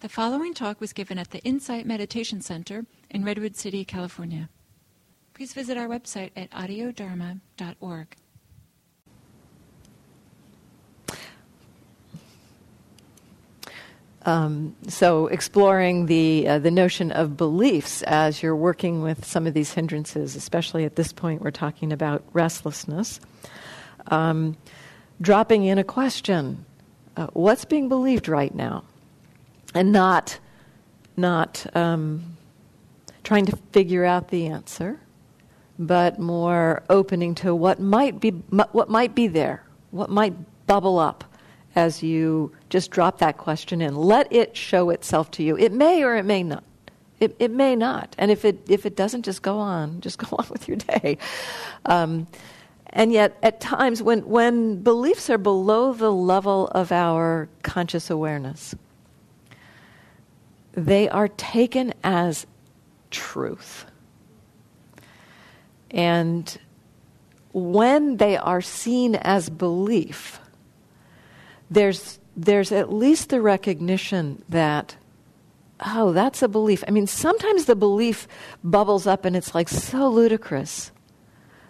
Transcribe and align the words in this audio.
The 0.00 0.08
following 0.08 0.54
talk 0.54 0.80
was 0.80 0.94
given 0.94 1.18
at 1.18 1.30
the 1.30 1.40
Insight 1.40 1.84
Meditation 1.84 2.40
Center 2.40 2.86
in 3.10 3.22
Redwood 3.22 3.54
City, 3.54 3.84
California. 3.84 4.48
Please 5.34 5.52
visit 5.52 5.76
our 5.76 5.88
website 5.88 6.30
at 6.34 6.50
audiodharma.org. 6.52 8.16
Um, 14.24 14.74
so, 14.88 15.26
exploring 15.26 16.06
the 16.06 16.48
uh, 16.48 16.58
the 16.58 16.70
notion 16.70 17.12
of 17.12 17.36
beliefs 17.36 18.00
as 18.04 18.42
you're 18.42 18.56
working 18.56 19.02
with 19.02 19.26
some 19.26 19.46
of 19.46 19.52
these 19.52 19.72
hindrances, 19.72 20.34
especially 20.34 20.86
at 20.86 20.96
this 20.96 21.12
point, 21.12 21.42
we're 21.42 21.50
talking 21.50 21.92
about 21.92 22.24
restlessness. 22.32 23.20
Um, 24.06 24.56
dropping 25.20 25.64
in 25.64 25.76
a 25.76 25.84
question: 25.84 26.64
uh, 27.18 27.26
What's 27.34 27.66
being 27.66 27.90
believed 27.90 28.26
right 28.26 28.54
now? 28.54 28.84
And 29.74 29.92
not 29.92 30.38
not 31.16 31.66
um, 31.76 32.36
trying 33.22 33.46
to 33.46 33.56
figure 33.72 34.04
out 34.04 34.28
the 34.28 34.46
answer, 34.46 34.98
but 35.78 36.18
more 36.18 36.82
opening 36.88 37.34
to 37.36 37.54
what 37.54 37.78
might 37.80 38.20
be 38.20 38.30
what 38.30 38.88
might 38.88 39.14
be 39.14 39.28
there, 39.28 39.62
what 39.90 40.10
might 40.10 40.34
bubble 40.66 40.98
up 40.98 41.24
as 41.74 42.02
you 42.02 42.52
just 42.68 42.90
drop 42.90 43.18
that 43.18 43.38
question 43.38 43.80
in. 43.80 43.94
Let 43.94 44.32
it 44.32 44.56
show 44.56 44.90
itself 44.90 45.30
to 45.32 45.42
you. 45.42 45.56
It 45.56 45.72
may 45.72 46.02
or 46.02 46.16
it 46.16 46.24
may 46.24 46.42
not. 46.42 46.64
It, 47.20 47.36
it 47.38 47.50
may 47.50 47.76
not. 47.76 48.14
And 48.18 48.30
if 48.30 48.44
it, 48.44 48.58
if 48.68 48.86
it 48.86 48.96
doesn't, 48.96 49.22
just 49.22 49.42
go 49.42 49.58
on. 49.58 50.00
Just 50.10 50.18
go 50.18 50.36
on 50.36 50.46
with 50.50 50.66
your 50.66 50.78
day. 50.78 51.18
Um, 51.84 52.26
and 52.86 53.12
yet, 53.12 53.36
at 53.42 53.60
times, 53.60 54.02
when, 54.02 54.26
when 54.26 54.82
beliefs 54.82 55.30
are 55.30 55.38
below 55.38 55.92
the 55.92 56.10
level 56.10 56.68
of 56.68 56.90
our 56.90 57.48
conscious 57.62 58.10
awareness, 58.10 58.74
they 60.72 61.08
are 61.08 61.28
taken 61.28 61.94
as 62.02 62.46
truth. 63.10 63.86
And 65.90 66.58
when 67.52 68.18
they 68.18 68.36
are 68.36 68.60
seen 68.60 69.16
as 69.16 69.50
belief, 69.50 70.40
there's 71.70 72.18
there's 72.36 72.72
at 72.72 72.92
least 72.92 73.28
the 73.28 73.40
recognition 73.40 74.42
that 74.48 74.96
oh 75.84 76.12
that's 76.12 76.42
a 76.42 76.48
belief 76.48 76.82
i 76.86 76.90
mean 76.90 77.06
sometimes 77.06 77.64
the 77.64 77.76
belief 77.76 78.26
bubbles 78.62 79.06
up 79.06 79.24
and 79.24 79.36
it's 79.36 79.54
like 79.54 79.68
so 79.68 80.08
ludicrous 80.08 80.90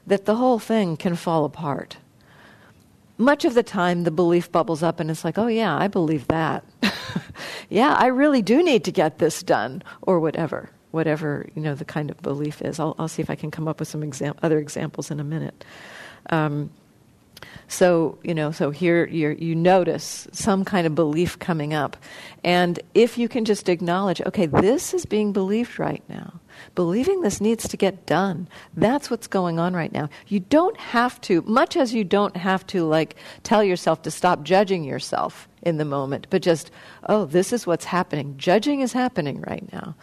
that 0.06 0.26
the 0.26 0.36
whole 0.36 0.58
thing 0.58 0.96
can 0.96 1.14
fall 1.14 1.44
apart 1.44 1.96
much 3.20 3.44
of 3.44 3.54
the 3.54 3.62
time 3.62 4.04
the 4.04 4.10
belief 4.10 4.50
bubbles 4.50 4.82
up 4.82 4.98
and 4.98 5.10
it's 5.10 5.24
like 5.24 5.38
oh 5.38 5.46
yeah 5.46 5.76
i 5.76 5.86
believe 5.88 6.26
that. 6.28 6.64
Yeah 7.68 7.94
i 7.94 8.06
really 8.06 8.42
do 8.42 8.62
need 8.62 8.84
to 8.84 8.92
get 8.92 9.18
this 9.18 9.42
done 9.42 9.82
or 10.02 10.18
whatever 10.20 10.68
whatever 10.90 11.48
you 11.54 11.62
know 11.62 11.74
the 11.74 11.84
kind 11.84 12.10
of 12.10 12.20
belief 12.20 12.60
is. 12.62 12.80
I'll, 12.80 12.94
I'll 12.98 13.08
see 13.08 13.22
if 13.22 13.30
i 13.30 13.36
can 13.36 13.50
come 13.50 13.68
up 13.68 13.78
with 13.78 13.88
some 13.88 14.02
exam- 14.02 14.34
other 14.42 14.58
examples 14.58 15.10
in 15.10 15.20
a 15.20 15.24
minute. 15.24 15.64
Um, 16.30 16.70
so, 17.68 18.18
you 18.24 18.34
know, 18.34 18.50
so 18.50 18.70
here 18.70 19.06
you 19.06 19.54
notice 19.54 20.26
some 20.32 20.64
kind 20.64 20.86
of 20.86 20.94
belief 20.94 21.38
coming 21.38 21.72
up. 21.72 21.96
And 22.42 22.80
if 22.94 23.16
you 23.16 23.28
can 23.28 23.44
just 23.44 23.68
acknowledge, 23.68 24.20
okay, 24.22 24.46
this 24.46 24.92
is 24.92 25.06
being 25.06 25.32
believed 25.32 25.78
right 25.78 26.02
now. 26.08 26.40
Believing 26.74 27.20
this 27.20 27.40
needs 27.40 27.68
to 27.68 27.76
get 27.76 28.06
done. 28.06 28.48
That's 28.76 29.08
what's 29.08 29.26
going 29.26 29.58
on 29.58 29.74
right 29.74 29.92
now. 29.92 30.10
You 30.26 30.40
don't 30.40 30.76
have 30.78 31.20
to, 31.22 31.42
much 31.42 31.76
as 31.76 31.94
you 31.94 32.04
don't 32.04 32.36
have 32.36 32.66
to, 32.68 32.84
like, 32.84 33.16
tell 33.44 33.62
yourself 33.62 34.02
to 34.02 34.10
stop 34.10 34.42
judging 34.42 34.84
yourself 34.84 35.48
in 35.62 35.76
the 35.76 35.84
moment, 35.84 36.26
but 36.28 36.42
just, 36.42 36.70
oh, 37.08 37.24
this 37.24 37.52
is 37.52 37.66
what's 37.66 37.84
happening. 37.84 38.34
Judging 38.36 38.80
is 38.80 38.92
happening 38.92 39.42
right 39.42 39.72
now 39.72 39.94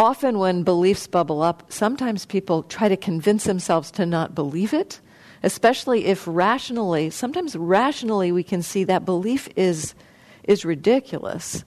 often 0.00 0.38
when 0.38 0.62
beliefs 0.62 1.08
bubble 1.08 1.42
up, 1.42 1.64
sometimes 1.72 2.24
people 2.24 2.62
try 2.62 2.88
to 2.88 2.96
convince 2.96 3.42
themselves 3.42 3.90
to 3.90 4.06
not 4.06 4.32
believe 4.32 4.72
it 4.72 5.00
especially 5.42 6.06
if 6.06 6.24
rationally, 6.26 7.10
sometimes 7.10 7.56
rationally 7.56 8.32
we 8.32 8.42
can 8.42 8.62
see 8.62 8.84
that 8.84 9.04
belief 9.04 9.48
is, 9.56 9.94
is 10.44 10.64
ridiculous. 10.64 11.64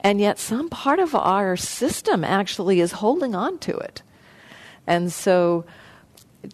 And 0.00 0.20
yet 0.20 0.38
some 0.38 0.68
part 0.68 0.98
of 0.98 1.14
our 1.14 1.56
system 1.56 2.24
actually 2.24 2.80
is 2.80 2.92
holding 2.92 3.34
on 3.34 3.58
to 3.60 3.76
it. 3.76 4.02
And 4.86 5.12
so 5.12 5.64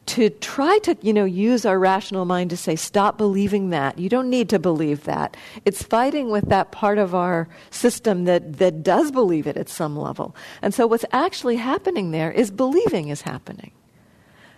to 0.07 0.31
try 0.31 0.79
to 0.79 0.97
you 1.03 1.13
know 1.13 1.25
use 1.25 1.65
our 1.65 1.79
rational 1.79 2.25
mind 2.25 2.51
to 2.51 2.57
say 2.57 2.77
stop 2.77 3.19
believing 3.19 3.71
that 3.71 3.99
you 3.99 4.09
don't 4.09 4.31
need 4.31 4.49
to 4.49 4.59
believe 4.59 5.05
that 5.05 5.37
it's 5.65 5.83
fighting 5.83 6.31
with 6.31 6.49
that 6.49 6.71
part 6.71 6.99
of 6.99 7.15
our 7.15 7.49
system 7.71 8.25
that 8.25 8.59
that 8.59 8.83
does 8.83 9.11
believe 9.11 9.47
it 9.47 9.57
at 9.57 9.69
some 9.69 9.97
level 9.97 10.35
and 10.63 10.73
so 10.75 10.87
what's 10.87 11.05
actually 11.13 11.57
happening 11.57 12.11
there 12.11 12.31
is 12.31 12.51
believing 12.51 13.09
is 13.09 13.23
happening 13.23 13.73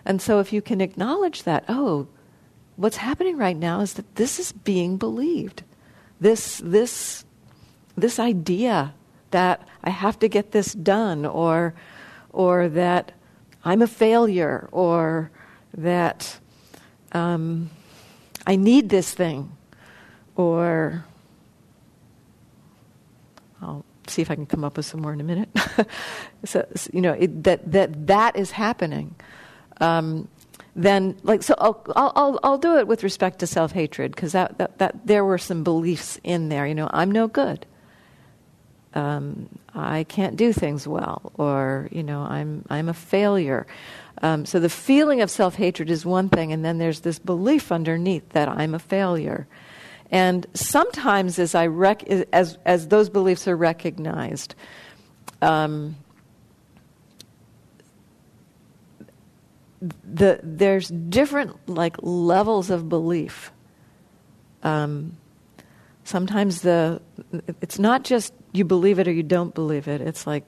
and 0.05 0.21
so 0.21 0.39
if 0.39 0.51
you 0.51 0.61
can 0.61 0.81
acknowledge 0.81 1.43
that, 1.43 1.63
oh, 1.69 2.07
what's 2.75 2.97
happening 2.97 3.37
right 3.37 3.55
now 3.55 3.79
is 3.79 3.93
that 3.93 4.15
this 4.15 4.39
is 4.39 4.51
being 4.51 4.97
believed. 4.97 5.63
This 6.19 6.61
this 6.63 7.25
this 7.95 8.19
idea 8.19 8.93
that 9.31 9.67
I 9.83 9.89
have 9.89 10.19
to 10.19 10.27
get 10.27 10.51
this 10.51 10.73
done 10.73 11.25
or 11.25 11.73
or 12.31 12.69
that 12.69 13.11
I'm 13.63 13.81
a 13.81 13.87
failure 13.87 14.67
or 14.71 15.31
that 15.75 16.39
um, 17.13 17.69
I 18.45 18.55
need 18.55 18.89
this 18.89 19.13
thing 19.13 19.55
or 20.35 21.05
I'll 23.61 23.85
see 24.07 24.21
if 24.21 24.29
I 24.29 24.35
can 24.35 24.45
come 24.45 24.63
up 24.63 24.75
with 24.75 24.85
some 24.85 25.01
more 25.01 25.13
in 25.13 25.21
a 25.21 25.23
minute. 25.23 25.49
so, 26.43 26.67
you 26.91 27.01
know, 27.01 27.13
it, 27.13 27.43
that, 27.43 27.71
that 27.71 28.07
that 28.07 28.35
is 28.35 28.51
happening 28.51 29.15
um, 29.81 30.27
then 30.75 31.15
like 31.23 31.43
so 31.43 31.53
I'll, 31.57 31.83
I'll, 31.95 32.39
I'll 32.43 32.57
do 32.57 32.77
it 32.77 32.87
with 32.87 33.03
respect 33.03 33.39
to 33.39 33.47
self-hatred 33.47 34.15
because 34.15 34.31
that, 34.31 34.57
that, 34.57 34.79
that 34.79 35.05
there 35.05 35.23
were 35.23 35.37
some 35.37 35.63
beliefs 35.63 36.19
in 36.23 36.49
there. 36.49 36.65
You 36.65 36.75
know 36.75 36.89
i'm 36.91 37.11
no 37.11 37.27
good. 37.27 37.65
Um, 38.95 39.49
i 39.73 40.03
can't 40.03 40.35
do 40.35 40.53
things 40.53 40.87
well 40.87 41.31
or 41.35 41.89
you 41.91 42.03
know 42.03 42.21
i'm, 42.21 42.65
I'm 42.69 42.89
a 42.89 42.93
failure. 42.93 43.67
Um, 44.21 44.45
so 44.45 44.59
the 44.59 44.69
feeling 44.69 45.21
of 45.21 45.29
self-hatred 45.29 45.89
is 45.89 46.05
one 46.05 46.29
thing 46.29 46.53
and 46.53 46.63
then 46.63 46.77
there's 46.77 47.01
this 47.01 47.19
belief 47.19 47.71
underneath 47.71 48.29
that 48.29 48.47
i'm 48.47 48.73
a 48.73 48.79
failure. 48.79 49.47
And 50.09 50.45
sometimes 50.53 51.37
as 51.37 51.53
i 51.55 51.67
rec- 51.67 52.03
as, 52.03 52.57
as 52.65 52.87
those 52.87 53.09
beliefs 53.09 53.47
are 53.47 53.57
recognized 53.57 54.55
um, 55.41 55.97
the 60.03 60.39
there's 60.43 60.87
different 60.89 61.67
like 61.67 61.97
levels 62.01 62.69
of 62.69 62.89
belief. 62.89 63.51
Um, 64.61 65.17
sometimes 66.03 66.61
the 66.61 67.01
it's 67.61 67.79
not 67.79 68.03
just 68.03 68.33
you 68.53 68.63
believe 68.63 68.99
it 68.99 69.07
or 69.07 69.11
you 69.11 69.23
don't 69.23 69.53
believe 69.53 69.87
it. 69.87 70.01
It's 70.01 70.25
like 70.25 70.45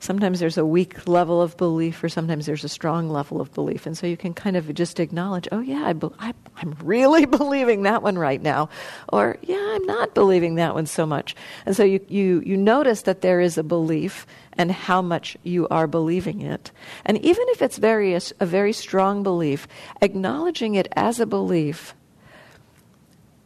sometimes 0.00 0.40
there's 0.40 0.58
a 0.58 0.64
weak 0.64 1.08
level 1.08 1.42
of 1.42 1.56
belief 1.56 2.02
or 2.02 2.08
sometimes 2.08 2.46
there's 2.46 2.64
a 2.64 2.68
strong 2.68 3.08
level 3.08 3.40
of 3.40 3.52
belief. 3.52 3.86
And 3.86 3.96
so 3.96 4.06
you 4.06 4.16
can 4.16 4.34
kind 4.34 4.56
of 4.56 4.72
just 4.74 5.00
acknowledge 5.00 5.48
oh 5.52 5.60
yeah 5.60 5.84
I 5.84 5.92
be- 5.92 6.10
I, 6.18 6.34
i'm 6.56 6.76
really 6.82 7.26
believing 7.38 7.82
that 7.82 8.02
one 8.02 8.18
right 8.18 8.40
now. 8.40 8.68
Or 9.12 9.36
yeah 9.42 9.74
i'm 9.74 9.84
not 9.86 10.14
believing 10.14 10.56
that 10.56 10.74
one 10.74 10.86
so 10.86 11.06
much. 11.06 11.34
And 11.66 11.74
so 11.76 11.84
you, 11.84 12.00
you, 12.08 12.42
you 12.44 12.56
notice 12.56 13.02
that 13.02 13.20
there 13.22 13.40
is 13.40 13.58
a 13.58 13.62
belief 13.62 14.26
and 14.56 14.72
how 14.72 15.02
much 15.02 15.36
you 15.44 15.68
are 15.68 15.86
believing 15.86 16.42
it. 16.42 16.72
And 17.04 17.18
even 17.18 17.44
if 17.50 17.62
it's 17.62 17.78
very 17.78 18.14
a, 18.14 18.20
a 18.40 18.46
very 18.46 18.72
strong 18.72 19.22
belief 19.22 19.68
acknowledging 20.00 20.74
it 20.74 20.88
as 20.96 21.20
a 21.20 21.26
belief 21.26 21.94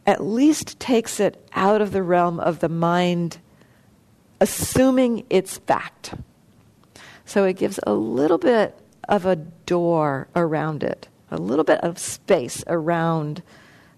at 0.05 0.21
least 0.21 0.79
takes 0.79 1.19
it 1.19 1.47
out 1.53 1.81
of 1.81 1.91
the 1.91 2.03
realm 2.03 2.39
of 2.39 2.59
the 2.59 2.69
mind 2.69 3.37
assuming 4.41 5.25
it's 5.29 5.57
fact 5.59 6.13
so 7.33 7.45
it 7.45 7.57
gives 7.57 7.79
a 7.87 7.93
little 7.93 8.37
bit 8.37 8.77
of 9.09 9.25
a 9.25 9.35
door 9.35 10.27
around 10.35 10.83
it, 10.83 11.07
a 11.31 11.37
little 11.37 11.65
bit 11.65 11.79
of 11.79 11.97
space 11.97 12.63
around 12.67 13.41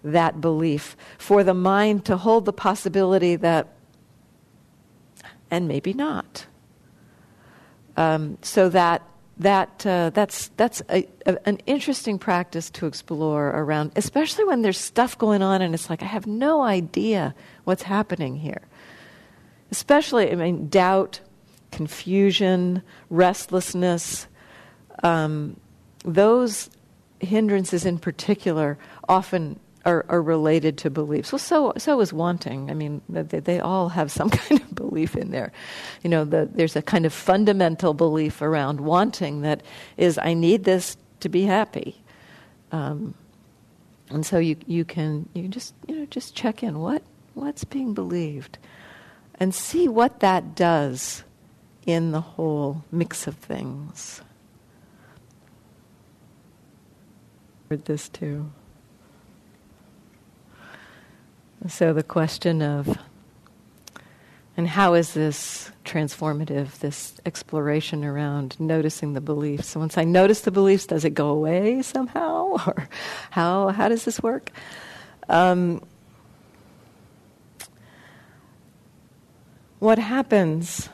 that 0.05 0.39
belief 0.39 0.95
for 1.17 1.43
the 1.43 1.53
mind 1.53 2.05
to 2.05 2.15
hold 2.15 2.45
the 2.45 2.53
possibility 2.53 3.35
that, 3.35 3.67
and 5.51 5.67
maybe 5.67 5.91
not. 5.91 6.45
Um, 7.97 8.37
so 8.41 8.69
that 8.69 9.01
that 9.39 9.85
uh, 9.85 10.11
that's 10.11 10.47
that's 10.55 10.81
a, 10.89 11.05
a, 11.25 11.37
an 11.45 11.57
interesting 11.65 12.17
practice 12.17 12.69
to 12.69 12.85
explore 12.85 13.49
around, 13.49 13.91
especially 13.97 14.45
when 14.45 14.61
there's 14.61 14.77
stuff 14.77 15.17
going 15.17 15.41
on 15.41 15.61
and 15.61 15.73
it's 15.73 15.89
like 15.89 16.01
I 16.01 16.05
have 16.05 16.25
no 16.25 16.61
idea 16.61 17.35
what's 17.65 17.83
happening 17.83 18.37
here. 18.37 18.61
Especially, 19.71 20.31
I 20.31 20.35
mean, 20.35 20.69
doubt, 20.69 21.19
confusion, 21.75 22.81
restlessness, 23.09 24.27
um, 25.03 25.59
those 26.05 26.69
hindrances 27.19 27.85
in 27.85 27.99
particular 27.99 28.77
often 29.09 29.59
are, 29.83 30.05
are 30.07 30.21
related 30.21 30.77
to 30.77 30.89
beliefs. 30.89 31.33
Well, 31.33 31.39
so 31.39 31.73
so 31.77 31.99
is 31.99 32.13
wanting. 32.13 32.71
I 32.71 32.73
mean, 32.73 33.01
they, 33.09 33.23
they 33.23 33.59
all 33.59 33.89
have 33.89 34.09
some 34.09 34.29
kind 34.45 34.61
of 34.61 34.73
belief 34.73 35.17
in 35.17 35.31
there. 35.31 35.51
You 36.01 36.09
know, 36.09 36.23
the, 36.23 36.49
there's 36.49 36.77
a 36.77 36.81
kind 36.81 37.05
of 37.05 37.11
fundamental 37.11 37.93
belief 37.93 38.41
around 38.41 38.79
wanting 38.79 39.41
that 39.41 39.61
is, 39.97 40.17
I 40.17 40.33
need 40.33 40.63
this 40.63 40.95
to 41.19 41.27
be 41.27 41.43
happy. 41.43 42.01
Um, 42.71 43.15
and 44.09 44.25
so 44.25 44.37
you 44.37 44.55
you 44.65 44.85
can 44.85 45.27
you 45.33 45.49
just 45.49 45.73
you 45.87 45.95
know 45.97 46.05
just 46.05 46.35
check 46.35 46.63
in 46.63 46.79
what 46.79 47.03
what's 47.33 47.65
being 47.65 47.93
believed, 47.93 48.59
and 49.41 49.53
see 49.53 49.89
what 49.89 50.21
that 50.21 50.55
does 50.55 51.25
in 51.85 52.11
the 52.11 52.21
whole 52.21 52.83
mix 52.91 53.27
of 53.27 53.35
things. 53.35 54.21
Heard 57.69 57.85
this 57.85 58.09
too. 58.09 58.51
So 61.67 61.93
the 61.93 62.03
question 62.03 62.61
of, 62.61 62.97
and 64.55 64.67
how 64.67 64.93
is 64.93 65.13
this 65.13 65.71
transformative, 65.83 66.79
this 66.79 67.15
exploration 67.25 68.05
around 68.05 68.59
noticing 68.59 69.13
the 69.13 69.21
beliefs? 69.21 69.69
So 69.69 69.79
once 69.79 69.97
I 69.97 70.03
notice 70.03 70.41
the 70.41 70.51
beliefs, 70.51 70.85
does 70.85 71.05
it 71.05 71.11
go 71.11 71.29
away 71.29 71.81
somehow? 71.81 72.33
Or 72.67 72.87
how, 73.31 73.69
how 73.69 73.89
does 73.89 74.05
this 74.05 74.23
work? 74.23 74.49
Um, 75.27 75.83
what 79.79 79.99
happens 79.99 80.87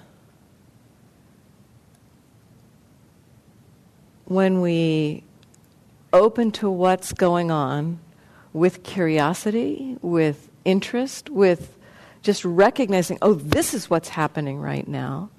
when 4.34 4.62
we 4.62 5.24
open 6.14 6.52
to 6.52 6.70
what's 6.70 7.12
going 7.12 7.52
on 7.52 8.00
with 8.54 8.84
curiosity, 8.84 9.98
with 10.02 10.50
interest, 10.64 11.30
with 11.30 11.78
just 12.22 12.46
recognizing, 12.46 13.18
oh, 13.22 13.34
this 13.34 13.74
is 13.74 13.90
what's 13.90 14.10
happening 14.10 14.60
right 14.60 14.88
now. 14.88 15.30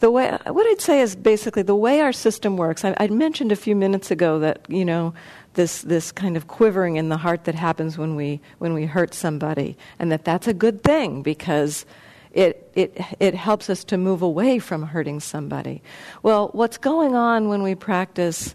The 0.00 0.10
way, 0.10 0.36
what 0.46 0.66
I'd 0.66 0.80
say 0.80 1.00
is 1.00 1.14
basically 1.14 1.62
the 1.62 1.76
way 1.76 2.00
our 2.00 2.12
system 2.12 2.56
works. 2.56 2.84
I, 2.84 2.96
I 2.98 3.06
mentioned 3.06 3.52
a 3.52 3.56
few 3.56 3.76
minutes 3.76 4.10
ago 4.10 4.40
that 4.40 4.66
you 4.68 4.84
know 4.84 5.14
this 5.54 5.82
this 5.82 6.10
kind 6.10 6.36
of 6.36 6.48
quivering 6.48 6.96
in 6.96 7.08
the 7.08 7.16
heart 7.16 7.44
that 7.44 7.54
happens 7.54 7.96
when 7.96 8.16
we 8.16 8.40
when 8.58 8.74
we 8.74 8.86
hurt 8.86 9.14
somebody, 9.14 9.76
and 9.98 10.10
that 10.10 10.24
that's 10.24 10.48
a 10.48 10.52
good 10.52 10.82
thing 10.82 11.22
because 11.22 11.86
it, 12.34 12.70
it, 12.74 13.00
it 13.20 13.34
helps 13.34 13.70
us 13.70 13.84
to 13.84 13.96
move 13.96 14.20
away 14.20 14.58
from 14.58 14.82
hurting 14.82 15.20
somebody. 15.20 15.82
Well, 16.22 16.50
what's 16.52 16.78
going 16.78 17.14
on 17.14 17.48
when 17.48 17.62
we 17.62 17.74
practice 17.74 18.54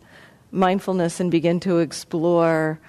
mindfulness 0.52 1.20
and 1.20 1.32
begin 1.32 1.60
to 1.62 1.80
explore 1.80 2.80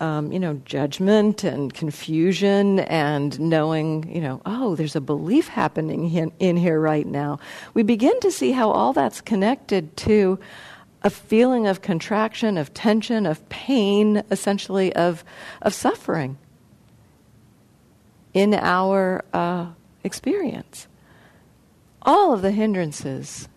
um, 0.00 0.32
you 0.32 0.38
know, 0.38 0.54
judgment 0.64 1.44
and 1.44 1.74
confusion 1.74 2.80
and 2.80 3.38
knowing, 3.38 4.10
you 4.14 4.22
know, 4.22 4.40
oh, 4.46 4.74
there's 4.74 4.96
a 4.96 5.00
belief 5.00 5.46
happening 5.48 6.10
in, 6.10 6.32
in 6.38 6.56
here 6.56 6.80
right 6.80 7.06
now. 7.06 7.38
We 7.74 7.82
begin 7.82 8.18
to 8.20 8.30
see 8.30 8.52
how 8.52 8.70
all 8.70 8.94
that's 8.94 9.20
connected 9.20 9.94
to 9.98 10.38
a 11.02 11.10
feeling 11.10 11.66
of 11.66 11.82
contraction, 11.82 12.56
of 12.56 12.72
tension, 12.72 13.26
of 13.26 13.46
pain, 13.50 14.22
essentially 14.30 14.94
of, 14.94 15.22
of 15.60 15.74
suffering 15.74 16.38
in 18.32 18.54
our 18.54 19.24
uh, 19.34 19.66
experience. 20.04 20.86
All 22.02 22.32
of 22.32 22.42
the 22.42 22.50
hindrances, 22.50 23.48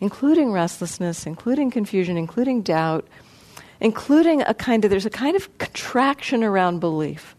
including 0.00 0.52
restlessness, 0.52 1.26
including 1.26 1.70
confusion, 1.70 2.16
including 2.16 2.62
doubt, 2.62 3.06
including 3.80 4.42
a 4.42 4.54
kind 4.54 4.84
of 4.84 4.90
there's 4.90 5.06
a 5.06 5.10
kind 5.10 5.36
of 5.36 5.56
contraction 5.58 6.44
around 6.44 6.80
belief 6.80 7.34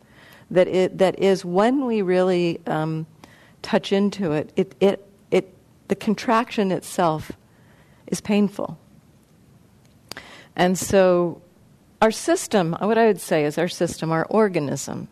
that 0.51 0.68
it 0.68 0.98
that 0.98 1.18
is 1.19 1.45
when 1.45 1.86
we 1.86 2.01
really 2.01 2.60
um, 2.68 3.06
touch 3.62 3.92
into 3.92 4.31
it, 4.31 4.51
it 4.56 4.75
it 4.80 5.07
it 5.31 5.54
the 5.88 5.95
contraction 5.95 6.72
itself 6.72 7.31
is 8.07 8.22
painful. 8.22 8.77
And 10.56 10.77
so 10.77 11.42
our 12.01 12.12
system, 12.12 12.75
what 12.80 12.98
I 12.98 13.07
would 13.07 13.19
say 13.19 13.45
is 13.45 13.57
our 13.57 13.68
system, 13.68 14.12
our 14.12 14.25
organism, 14.25 15.07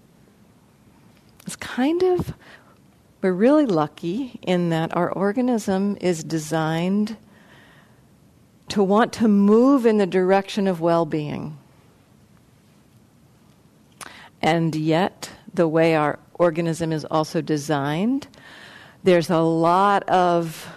is 1.46 1.56
kind 1.56 2.02
of 2.04 2.34
we're 3.24 3.32
really 3.32 3.66
lucky 3.66 4.38
in 4.42 4.70
that 4.70 4.96
our 4.98 5.10
organism 5.10 5.98
is 6.02 6.26
designed 6.26 7.16
to 8.68 8.84
want 8.84 9.14
to 9.14 9.30
move 9.30 9.86
in 9.86 9.98
the 9.98 10.06
direction 10.06 10.68
of 10.68 10.82
well 10.82 11.06
being. 11.06 11.58
And 14.42 14.76
yet, 14.76 15.32
the 15.54 15.70
way 15.70 15.96
our 15.96 16.20
organism 16.34 16.92
is 16.92 17.06
also 17.06 17.40
designed, 17.40 18.28
there's 19.04 19.30
a 19.30 19.40
lot 19.40 20.04
of 20.10 20.68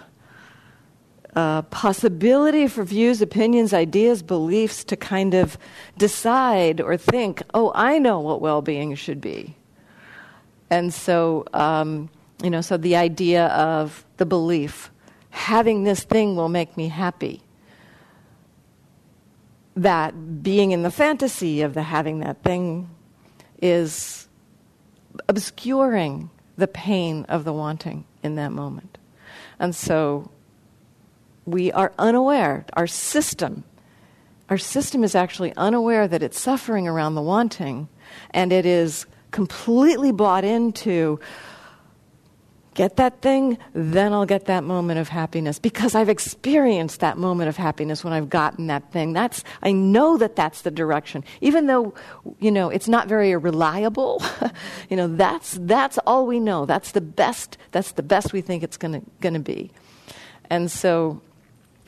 uh, 1.35 1.63
possibility 1.63 2.65
for 2.67 2.85
views, 2.85 3.21
opinions, 3.21 3.73
ideas, 3.73 4.23
beliefs 4.23 4.85
to 4.85 4.95
kind 4.95 5.33
of 5.33 5.57
decide 5.97 6.79
or 6.79 6.95
think, 6.95 7.43
oh, 7.53 7.73
I 7.75 7.99
know 7.99 8.21
what 8.21 8.39
well 8.39 8.61
being 8.61 8.95
should 8.95 9.19
be. 9.19 9.57
And 10.69 10.93
so, 10.93 11.45
um, 11.53 12.09
you 12.43 12.49
know, 12.49 12.61
so 12.61 12.77
the 12.77 12.95
idea 12.95 13.47
of 13.47 14.05
the 14.17 14.25
belief, 14.25 14.91
having 15.29 15.83
this 15.83 16.03
thing 16.03 16.35
will 16.35 16.49
make 16.49 16.77
me 16.77 16.87
happy 16.87 17.41
that 19.75 20.41
being 20.41 20.71
in 20.71 20.81
the 20.81 20.91
fantasy 20.91 21.61
of 21.61 21.73
the 21.75 21.83
having 21.83 22.19
that 22.19 22.41
thing 22.43 22.89
is 23.61 24.27
obscuring 25.27 26.29
the 26.57 26.67
pain 26.67 27.25
of 27.29 27.43
the 27.43 27.53
wanting 27.53 28.03
in 28.23 28.35
that 28.35 28.51
moment. 28.51 28.97
And 29.59 29.75
so 29.75 30.31
we 31.45 31.71
are 31.71 31.93
unaware, 31.99 32.65
our 32.73 32.87
system, 32.87 33.63
our 34.49 34.57
system 34.57 35.03
is 35.03 35.13
actually 35.13 35.53
unaware 35.55 36.07
that 36.07 36.23
it's 36.23 36.39
suffering 36.39 36.87
around 36.87 37.15
the 37.15 37.21
wanting, 37.21 37.87
and 38.31 38.51
it 38.51 38.65
is 38.65 39.05
completely 39.31 40.11
bought 40.11 40.43
into 40.43 41.19
get 42.77 42.95
that 42.97 43.21
thing, 43.21 43.57
then 43.73 44.13
I'll 44.13 44.27
get 44.27 44.45
that 44.45 44.63
moment 44.63 44.99
of 44.99 45.09
happiness 45.09 45.57
because 45.57 45.95
I've 45.95 46.09
experienced 46.09 46.99
that 46.99 47.17
moment 47.17 47.49
of 47.49 47.57
happiness 47.57 48.03
when 48.03 48.13
I've 48.13 48.29
gotten 48.29 48.67
that 48.67 48.91
thing. 48.91 49.13
That's 49.13 49.43
I 49.63 49.71
know 49.71 50.15
that 50.17 50.35
that's 50.35 50.61
the 50.61 50.69
direction. 50.71 51.25
Even 51.41 51.65
though 51.65 51.95
you 52.39 52.51
know 52.51 52.69
it's 52.69 52.87
not 52.87 53.07
very 53.07 53.35
reliable, 53.35 54.23
you 54.89 54.95
know, 54.95 55.07
that's 55.07 55.57
that's 55.61 55.97
all 56.05 56.27
we 56.27 56.39
know. 56.39 56.65
That's 56.67 56.91
the 56.91 57.01
best 57.01 57.57
that's 57.71 57.93
the 57.93 58.03
best 58.03 58.31
we 58.31 58.41
think 58.41 58.61
it's 58.61 58.77
going 58.77 59.01
to 59.01 59.01
going 59.21 59.33
to 59.33 59.39
be. 59.39 59.71
And 60.49 60.71
so 60.71 61.21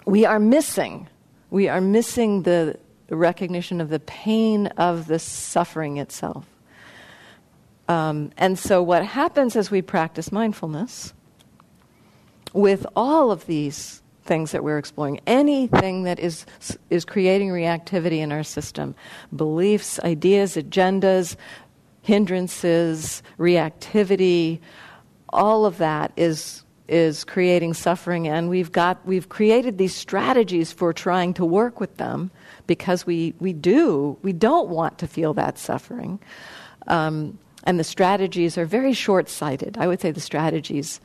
we 0.05 0.25
are 0.25 0.39
missing 0.39 1.07
we 1.51 1.67
are 1.67 1.81
missing 1.81 2.43
the 2.43 2.77
recognition 3.09 3.79
of 3.79 3.89
the 3.89 3.99
pain 3.99 4.67
of 4.77 5.07
the 5.07 5.19
suffering 5.19 5.97
itself. 5.97 6.45
Um, 7.89 8.31
and 8.37 8.57
so, 8.57 8.81
what 8.81 9.05
happens 9.05 9.57
as 9.57 9.69
we 9.69 9.81
practice 9.81 10.31
mindfulness 10.31 11.13
with 12.53 12.85
all 12.95 13.31
of 13.31 13.45
these 13.45 14.01
things 14.23 14.51
that 14.51 14.63
we're 14.63 14.77
exploring, 14.77 15.19
anything 15.27 16.03
that 16.03 16.19
is, 16.19 16.45
is 16.89 17.03
creating 17.03 17.49
reactivity 17.49 18.19
in 18.19 18.31
our 18.31 18.43
system 18.43 18.95
beliefs, 19.35 19.99
ideas, 19.99 20.55
agendas, 20.55 21.35
hindrances, 22.03 23.21
reactivity 23.37 24.59
all 25.31 25.65
of 25.65 25.77
that 25.77 26.11
is 26.15 26.63
is 26.87 27.23
creating 27.23 27.75
suffering. 27.75 28.27
And 28.27 28.49
we've 28.49 28.71
got 28.71 29.05
we've 29.05 29.29
created 29.29 29.77
these 29.77 29.95
strategies 29.95 30.71
for 30.71 30.91
trying 30.91 31.33
to 31.35 31.45
work 31.45 31.79
with 31.79 31.97
them 31.97 32.31
because 32.67 33.05
we 33.05 33.33
we 33.39 33.53
do 33.53 34.17
we 34.21 34.33
don't 34.33 34.69
want 34.69 34.97
to 34.99 35.07
feel 35.07 35.33
that 35.35 35.57
suffering. 35.57 36.19
Um, 36.87 37.37
and 37.63 37.79
the 37.79 37.83
strategies 37.83 38.57
are 38.57 38.65
very 38.65 38.93
short 38.93 39.29
sighted. 39.29 39.77
I 39.77 39.87
would 39.87 40.01
say 40.01 40.11
the 40.11 40.19
strategies 40.19 40.99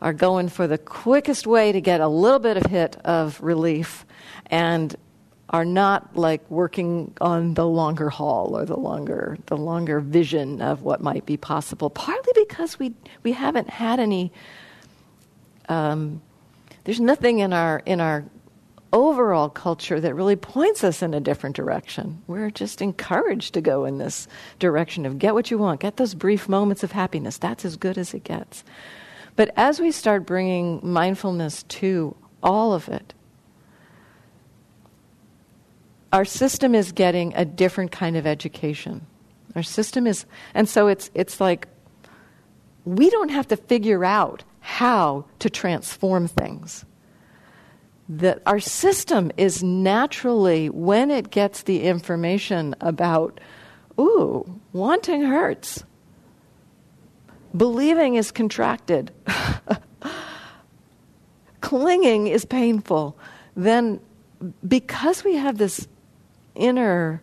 are 0.00 0.12
going 0.12 0.48
for 0.48 0.66
the 0.66 0.78
quickest 0.78 1.46
way 1.46 1.72
to 1.72 1.80
get 1.80 2.00
a 2.00 2.08
little 2.08 2.38
bit 2.38 2.56
of 2.56 2.66
hit 2.66 2.96
of 3.04 3.40
relief 3.40 4.04
and 4.46 4.94
are 5.50 5.64
not 5.64 6.16
like 6.16 6.48
working 6.50 7.14
on 7.20 7.54
the 7.54 7.66
longer 7.66 8.10
haul 8.10 8.56
or 8.56 8.64
the 8.64 8.76
longer 8.76 9.38
the 9.46 9.56
longer 9.56 10.00
vision 10.00 10.60
of 10.60 10.82
what 10.82 11.00
might 11.00 11.24
be 11.24 11.36
possible 11.36 11.88
partly 11.88 12.32
because 12.34 12.78
we 12.78 12.92
we 13.22 13.32
haven't 13.32 13.70
had 13.70 14.00
any 14.00 14.32
um, 15.68 16.20
there's 16.84 17.00
nothing 17.00 17.38
in 17.38 17.52
our 17.52 17.80
in 17.86 18.00
our 18.00 18.24
overall 18.92 19.48
culture 19.48 20.00
that 20.00 20.14
really 20.14 20.36
points 20.36 20.84
us 20.84 21.02
in 21.02 21.14
a 21.14 21.20
different 21.20 21.56
direction. 21.56 22.22
We're 22.26 22.50
just 22.50 22.80
encouraged 22.80 23.54
to 23.54 23.60
go 23.60 23.84
in 23.84 23.98
this 23.98 24.28
direction 24.58 25.06
of 25.06 25.18
get 25.18 25.34
what 25.34 25.50
you 25.50 25.58
want, 25.58 25.80
get 25.80 25.96
those 25.96 26.14
brief 26.14 26.48
moments 26.48 26.82
of 26.82 26.92
happiness. 26.92 27.38
That's 27.38 27.64
as 27.64 27.76
good 27.76 27.98
as 27.98 28.14
it 28.14 28.24
gets. 28.24 28.64
But 29.34 29.52
as 29.56 29.80
we 29.80 29.92
start 29.92 30.26
bringing 30.26 30.80
mindfulness 30.82 31.62
to 31.64 32.16
all 32.42 32.72
of 32.72 32.88
it, 32.88 33.12
our 36.12 36.24
system 36.24 36.74
is 36.74 36.92
getting 36.92 37.34
a 37.34 37.44
different 37.44 37.92
kind 37.92 38.16
of 38.16 38.26
education. 38.26 39.06
Our 39.54 39.62
system 39.62 40.06
is, 40.06 40.24
and 40.54 40.68
so 40.68 40.86
it's, 40.86 41.10
it's 41.14 41.40
like 41.40 41.68
we 42.84 43.10
don't 43.10 43.30
have 43.30 43.48
to 43.48 43.56
figure 43.56 44.04
out 44.04 44.44
how 44.60 45.26
to 45.40 45.50
transform 45.50 46.28
things. 46.28 46.84
That 48.08 48.40
our 48.46 48.60
system 48.60 49.32
is 49.36 49.62
naturally, 49.62 50.70
when 50.70 51.10
it 51.10 51.30
gets 51.30 51.62
the 51.62 51.82
information 51.82 52.74
about, 52.80 53.40
ooh, 53.98 54.60
wanting 54.72 55.22
hurts, 55.22 55.84
believing 57.56 58.14
is 58.14 58.30
contracted, 58.30 59.10
clinging 61.60 62.28
is 62.28 62.44
painful, 62.44 63.18
then 63.56 64.00
because 64.66 65.24
we 65.24 65.36
have 65.36 65.58
this 65.58 65.88
inner 66.54 67.22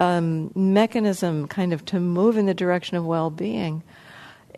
um, 0.00 0.50
mechanism 0.54 1.48
kind 1.48 1.72
of 1.72 1.84
to 1.86 2.00
move 2.00 2.36
in 2.36 2.46
the 2.46 2.54
direction 2.54 2.96
of 2.96 3.04
well 3.04 3.30
being, 3.30 3.82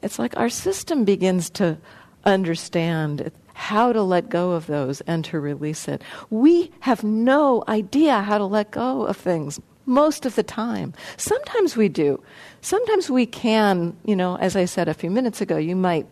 it's 0.03 0.19
like 0.19 0.37
our 0.37 0.49
system 0.49 1.05
begins 1.05 1.51
to 1.51 1.79
understand 2.25 3.31
how 3.55 3.93
to 3.93 4.03
let 4.03 4.29
go 4.29 4.53
of 4.53 4.67
those 4.67 5.01
and 5.03 5.25
to 5.25 5.41
release 5.41 5.89
it. 5.89 6.03
We 6.31 6.71
have 6.81 7.03
no 7.03 7.65
idea 7.67 8.21
how 8.21 8.39
to 8.39 8.45
let 8.45 8.71
go 8.71 9.07
of 9.07 9.17
things 9.17 9.61
most 9.87 10.27
of 10.27 10.35
the 10.35 10.43
time. 10.43 10.93
Sometimes 11.17 11.77
we 11.77 11.89
do. 11.89 12.23
Sometimes 12.61 13.11
we 13.11 13.27
can, 13.27 13.97
you 14.05 14.17
know, 14.17 14.37
as 14.37 14.57
I 14.57 14.65
said 14.65 14.89
a 14.89 14.95
few 14.95 15.11
minutes 15.11 15.41
ago, 15.41 15.57
you 15.57 15.77
might 15.77 16.07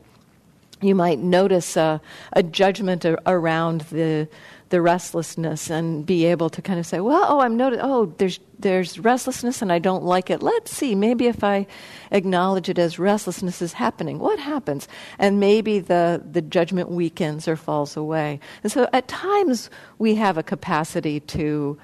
you 0.80 0.96
might 0.96 1.20
notice 1.20 1.76
a, 1.76 2.00
a 2.32 2.42
judgment 2.42 3.04
around 3.26 3.82
the 3.82 4.28
the 4.72 4.80
restlessness 4.80 5.68
and 5.68 6.06
be 6.06 6.24
able 6.24 6.48
to 6.48 6.62
kind 6.62 6.80
of 6.80 6.86
say, 6.86 6.98
well, 6.98 7.26
oh, 7.28 7.40
I'm 7.40 7.58
noticing, 7.58 7.84
oh, 7.84 8.06
there's, 8.16 8.40
there's 8.58 8.98
restlessness 8.98 9.60
and 9.60 9.70
I 9.70 9.78
don't 9.78 10.02
like 10.02 10.30
it. 10.30 10.42
Let's 10.42 10.74
see, 10.74 10.94
maybe 10.94 11.26
if 11.26 11.44
I 11.44 11.66
acknowledge 12.10 12.70
it 12.70 12.78
as 12.78 12.98
restlessness 12.98 13.60
is 13.60 13.74
happening, 13.74 14.18
what 14.18 14.38
happens? 14.38 14.88
And 15.18 15.38
maybe 15.38 15.78
the, 15.78 16.24
the 16.24 16.40
judgment 16.40 16.90
weakens 16.90 17.46
or 17.46 17.54
falls 17.54 17.98
away. 17.98 18.40
And 18.62 18.72
so 18.72 18.88
at 18.94 19.08
times 19.08 19.68
we 19.98 20.14
have 20.14 20.38
a 20.38 20.42
capacity 20.42 21.20
to, 21.20 21.78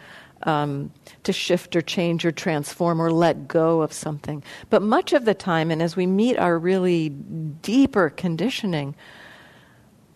um, 0.45 0.91
to 1.25 1.33
shift 1.35 1.77
or 1.77 1.83
change 1.83 2.25
or 2.25 2.33
transform 2.33 3.03
or 3.03 3.13
let 3.13 3.47
go 3.47 3.83
of 3.83 3.93
something. 3.93 4.43
But 4.71 4.81
much 4.81 5.13
of 5.13 5.27
the 5.27 5.35
time, 5.35 5.71
and 5.71 5.83
as 5.83 5.95
we 5.95 6.07
meet 6.07 6.39
our 6.39 6.59
really 6.59 7.11
deeper 7.11 8.09
conditioning, 8.09 8.95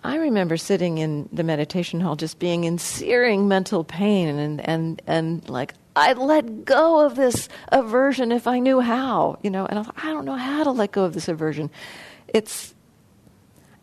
I 0.05 0.17
remember 0.17 0.57
sitting 0.57 0.99
in 0.99 1.29
the 1.33 1.45
meditation 1.45 2.01
hall 2.01 2.17
just 2.17 2.39
being 2.39 2.65
in 2.65 2.79
searing 2.79 3.47
mental 3.47 3.85
pain 3.85 4.29
and, 4.29 4.61
and, 4.69 5.03
and 5.07 5.49
like, 5.49 5.75
I'd 5.95 6.19
let 6.19 6.65
go 6.65 7.05
of 7.05 7.15
this 7.15 7.49
aversion 7.69 8.33
if 8.33 8.47
I 8.47 8.59
knew 8.59 8.81
how, 8.81 9.39
you 9.43 9.51
know, 9.51 9.67
and 9.67 9.79
I, 9.79 9.85
I 9.97 10.07
don't 10.13 10.25
know 10.25 10.35
how 10.35 10.65
to 10.65 10.71
let 10.73 10.91
go 10.91 11.05
of 11.05 11.15
this 11.15 11.29
aversion. 11.29 11.71
It's, 12.27 12.75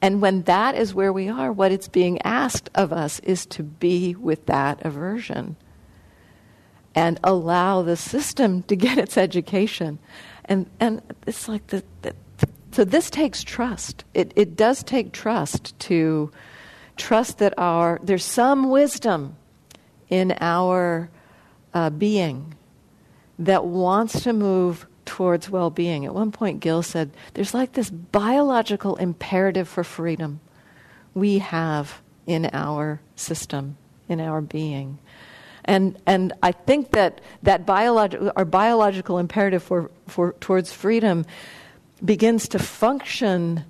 and 0.02 0.22
when 0.22 0.44
that 0.44 0.76
is 0.76 0.94
where 0.94 1.14
we 1.14 1.30
are, 1.30 1.52
what 1.52 1.72
it's 1.72 1.88
being 1.88 2.22
asked 2.24 2.70
of 2.76 2.92
us 2.92 3.20
is 3.20 3.46
to 3.48 3.64
be 3.64 4.16
with 4.16 4.46
that 4.48 4.84
aversion 4.86 5.56
and 6.96 7.20
allow 7.24 7.82
the 7.82 7.96
system 7.96 8.64
to 8.64 8.76
get 8.76 8.98
its 8.98 9.18
education. 9.18 10.00
And, 10.46 10.70
and 10.80 11.02
it's 11.28 11.48
like 11.48 11.68
the, 11.68 11.84
the 12.02 12.14
so 12.72 12.84
this 12.84 13.10
takes 13.10 13.44
trust. 13.44 14.04
It, 14.14 14.34
it 14.36 14.56
does 14.56 14.84
take 14.84 15.12
trust 15.12 15.78
to 15.80 16.32
trust 16.96 17.40
that 17.40 17.54
our 17.58 18.00
there's 18.04 18.26
some 18.26 18.70
wisdom 18.70 19.36
in 20.10 20.36
our 20.42 21.10
uh, 21.74 21.90
being 21.90 22.56
that 23.38 23.66
wants 23.66 24.24
to 24.24 24.34
move 24.34 24.86
towards 25.06 25.50
well-being. 25.50 26.06
At 26.06 26.14
one 26.14 26.32
point, 26.32 26.60
Gil 26.60 26.84
said, 26.84 27.12
"There's 27.34 27.54
like 27.54 27.74
this 27.74 27.90
biological 27.90 28.96
imperative 28.98 29.68
for 29.68 29.84
freedom 29.84 30.40
we 31.14 31.40
have 31.40 32.02
in 32.28 32.50
our 32.54 33.02
system, 33.16 33.78
in 34.08 34.20
our 34.20 34.42
being." 34.42 35.00
And, 35.66 35.98
and 36.08 36.34
I 36.42 36.52
think 36.52 36.92
that, 36.92 37.22
that 37.44 37.66
biologi- 37.66 38.32
our 38.36 38.46
biological 38.46 39.20
imperative 39.20 39.62
for, 39.62 39.92
for, 40.08 40.34
towards 40.40 40.74
freedom 40.74 41.26
begins 42.03 42.48
to 42.50 42.60
function 42.60 43.65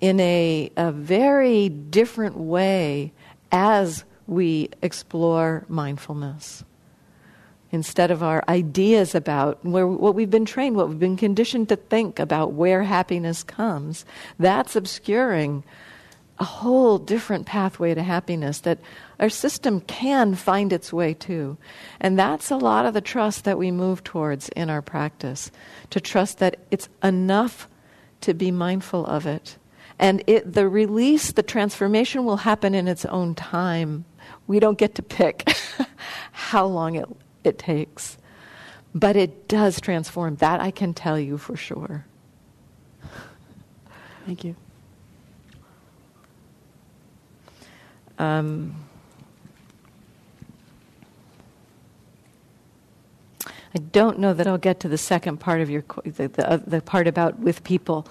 in 0.00 0.18
a, 0.20 0.70
a 0.76 0.90
very 0.92 1.68
different 1.68 2.36
way 2.36 3.12
as 3.50 4.04
we 4.26 4.68
explore 4.82 5.64
mindfulness. 5.68 6.64
Instead 7.70 8.10
of 8.10 8.22
our 8.22 8.44
ideas 8.48 9.14
about 9.14 9.64
where, 9.64 9.86
what 9.86 10.14
we've 10.14 10.30
been 10.30 10.44
trained, 10.44 10.76
what 10.76 10.88
we've 10.88 10.98
been 10.98 11.16
conditioned 11.16 11.68
to 11.68 11.76
think 11.76 12.18
about 12.18 12.52
where 12.52 12.82
happiness 12.82 13.42
comes, 13.42 14.04
that's 14.38 14.76
obscuring 14.76 15.64
a 16.42 16.44
whole 16.44 16.98
different 16.98 17.46
pathway 17.46 17.94
to 17.94 18.02
happiness 18.02 18.58
that 18.58 18.80
our 19.20 19.28
system 19.28 19.80
can 19.80 20.34
find 20.34 20.72
its 20.72 20.92
way 20.92 21.14
to. 21.14 21.56
And 22.00 22.18
that's 22.18 22.50
a 22.50 22.56
lot 22.56 22.84
of 22.84 22.94
the 22.94 23.00
trust 23.00 23.44
that 23.44 23.58
we 23.58 23.70
move 23.70 24.02
towards 24.02 24.48
in 24.48 24.68
our 24.68 24.82
practice 24.82 25.52
to 25.90 26.00
trust 26.00 26.38
that 26.38 26.56
it's 26.72 26.88
enough 27.00 27.68
to 28.22 28.34
be 28.34 28.50
mindful 28.50 29.06
of 29.06 29.24
it. 29.24 29.56
And 30.00 30.24
it, 30.26 30.52
the 30.52 30.68
release, 30.68 31.30
the 31.30 31.44
transformation 31.44 32.24
will 32.24 32.38
happen 32.38 32.74
in 32.74 32.88
its 32.88 33.04
own 33.04 33.36
time. 33.36 34.04
We 34.48 34.58
don't 34.58 34.78
get 34.78 34.96
to 34.96 35.02
pick 35.02 35.48
how 36.32 36.66
long 36.66 36.96
it, 36.96 37.08
it 37.44 37.56
takes. 37.56 38.18
But 38.92 39.14
it 39.14 39.46
does 39.46 39.80
transform. 39.80 40.34
That 40.36 40.60
I 40.60 40.72
can 40.72 40.92
tell 40.92 41.20
you 41.20 41.38
for 41.38 41.54
sure. 41.54 42.04
Thank 44.26 44.42
you. 44.42 44.56
Um, 48.18 48.74
I 53.74 53.78
don't 53.78 54.18
know 54.18 54.34
that 54.34 54.46
I'll 54.46 54.58
get 54.58 54.80
to 54.80 54.88
the 54.88 54.98
second 54.98 55.38
part 55.38 55.60
of 55.60 55.70
your 55.70 55.84
the, 56.04 56.28
the, 56.28 56.50
uh, 56.50 56.56
the 56.58 56.82
part 56.82 57.06
about 57.06 57.38
with 57.38 57.64
people. 57.64 58.06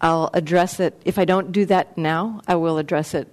I'll 0.00 0.28
address 0.34 0.80
it. 0.80 1.00
If 1.06 1.18
I 1.18 1.24
don't 1.24 1.52
do 1.52 1.64
that 1.66 1.96
now, 1.96 2.42
I 2.46 2.56
will 2.56 2.76
address 2.76 3.14
it 3.14 3.28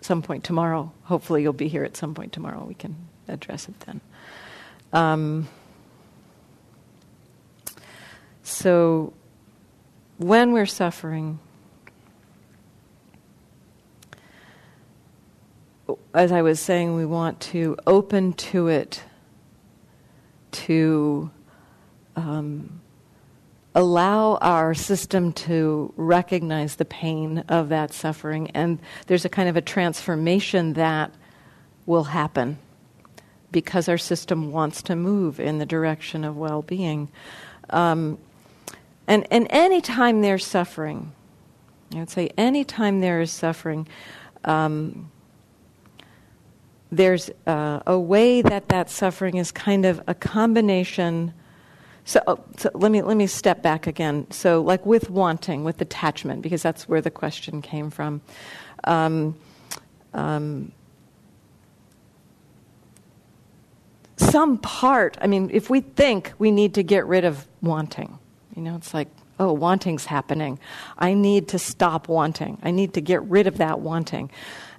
some 0.00 0.22
point 0.22 0.42
tomorrow. 0.42 0.92
Hopefully, 1.04 1.42
you'll 1.42 1.52
be 1.52 1.68
here 1.68 1.84
at 1.84 1.96
some 1.96 2.14
point 2.14 2.32
tomorrow. 2.32 2.64
We 2.64 2.74
can 2.74 2.96
address 3.28 3.68
it 3.68 3.78
then. 3.80 4.00
Um, 4.92 5.48
so, 8.42 9.12
when 10.18 10.52
we're 10.52 10.66
suffering, 10.66 11.38
as 16.14 16.32
I 16.32 16.42
was 16.42 16.60
saying, 16.60 16.94
we 16.94 17.06
want 17.06 17.40
to 17.40 17.76
open 17.86 18.32
to 18.34 18.68
it 18.68 19.02
to 20.52 21.30
um, 22.16 22.80
allow 23.74 24.36
our 24.36 24.74
system 24.74 25.32
to 25.32 25.92
recognize 25.96 26.76
the 26.76 26.84
pain 26.84 27.38
of 27.48 27.68
that 27.68 27.92
suffering. 27.92 28.50
And 28.50 28.78
there's 29.06 29.24
a 29.24 29.28
kind 29.28 29.48
of 29.48 29.56
a 29.56 29.60
transformation 29.60 30.74
that 30.74 31.12
will 31.86 32.04
happen 32.04 32.58
because 33.52 33.88
our 33.88 33.98
system 33.98 34.52
wants 34.52 34.82
to 34.82 34.96
move 34.96 35.40
in 35.40 35.58
the 35.58 35.66
direction 35.66 36.24
of 36.24 36.36
well 36.36 36.62
being. 36.62 37.08
Um, 37.70 38.18
and, 39.06 39.26
and 39.30 39.46
any 39.50 39.80
time 39.80 40.20
there's 40.20 40.46
suffering, 40.46 41.12
I 41.94 41.98
would 41.98 42.10
say 42.10 42.30
any 42.36 42.64
time 42.64 43.00
there 43.00 43.20
is 43.20 43.32
suffering, 43.32 43.88
um, 44.44 45.10
there's 46.92 47.30
uh, 47.46 47.80
a 47.86 47.98
way 47.98 48.42
that 48.42 48.68
that 48.68 48.90
suffering 48.90 49.36
is 49.36 49.52
kind 49.52 49.84
of 49.84 50.02
a 50.06 50.14
combination. 50.14 51.32
So, 52.04 52.20
oh, 52.26 52.44
so, 52.56 52.70
let 52.74 52.90
me 52.90 53.02
let 53.02 53.16
me 53.16 53.26
step 53.26 53.62
back 53.62 53.86
again. 53.86 54.26
So, 54.30 54.62
like 54.62 54.84
with 54.84 55.10
wanting, 55.10 55.64
with 55.64 55.80
attachment, 55.80 56.42
because 56.42 56.62
that's 56.62 56.88
where 56.88 57.00
the 57.00 57.10
question 57.10 57.62
came 57.62 57.90
from. 57.90 58.20
Um, 58.84 59.36
um, 60.12 60.72
some 64.16 64.58
part. 64.58 65.16
I 65.20 65.26
mean, 65.26 65.50
if 65.52 65.70
we 65.70 65.80
think 65.80 66.32
we 66.38 66.50
need 66.50 66.74
to 66.74 66.82
get 66.82 67.06
rid 67.06 67.24
of 67.24 67.46
wanting, 67.62 68.18
you 68.56 68.62
know, 68.62 68.74
it's 68.74 68.92
like 68.92 69.08
oh, 69.40 69.52
wanting's 69.52 70.04
happening. 70.04 70.60
I 70.98 71.14
need 71.14 71.48
to 71.48 71.58
stop 71.58 72.08
wanting. 72.08 72.58
I 72.62 72.70
need 72.70 72.94
to 72.94 73.00
get 73.00 73.22
rid 73.22 73.46
of 73.46 73.56
that 73.58 73.80
wanting. 73.80 74.30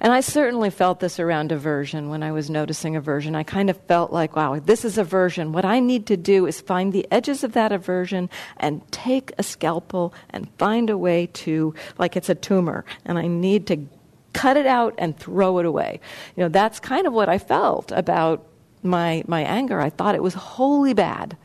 And 0.04 0.12
I 0.12 0.22
certainly 0.22 0.72
felt 0.72 1.00
this 1.00 1.20
around 1.20 1.52
aversion 1.52 2.10
when 2.10 2.24
I 2.24 2.32
was 2.32 2.50
noticing 2.50 2.96
aversion. 2.96 3.36
I 3.36 3.44
kind 3.44 3.70
of 3.70 3.78
felt 3.84 4.12
like, 4.12 4.36
wow, 4.36 4.60
this 4.60 4.84
is 4.84 4.98
aversion. 4.98 5.52
What 5.52 5.64
I 5.64 5.80
need 5.80 6.08
to 6.08 6.18
do 6.18 6.48
is 6.48 6.60
find 6.60 6.92
the 6.92 7.08
edges 7.12 7.44
of 7.44 7.54
that 7.54 7.72
aversion 7.72 8.28
and 8.58 8.82
take 8.92 9.32
a 9.38 9.44
scalpel 9.44 10.12
and 10.32 10.50
find 10.58 10.90
a 10.90 10.98
way 10.98 11.28
to, 11.28 11.76
like 12.00 12.18
it's 12.18 12.30
a 12.30 12.36
tumor, 12.36 12.84
and 13.06 13.20
I 13.20 13.28
need 13.28 13.68
to 13.68 13.88
cut 14.34 14.58
it 14.58 14.66
out 14.66 14.96
and 14.98 15.16
throw 15.16 15.60
it 15.60 15.68
away. 15.68 16.00
You 16.36 16.44
know, 16.44 16.50
that's 16.50 16.80
kind 16.80 17.06
of 17.06 17.14
what 17.14 17.30
I 17.30 17.38
felt 17.38 17.92
about 17.92 18.44
my, 18.82 19.24
my 19.28 19.42
anger. 19.42 19.80
I 19.80 19.92
thought 19.92 20.16
it 20.16 20.24
was 20.24 20.34
wholly 20.34 20.96
bad. 20.96 21.38